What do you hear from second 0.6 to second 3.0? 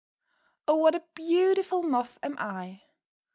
OH, what a beautiful Moth am I!